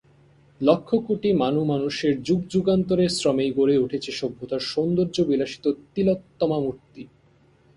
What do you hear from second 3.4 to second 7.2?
গড়ে উঠেছে সভ্যতার সৌন্দর্য বিলাসিত তিলোত্তমা মূর্তি।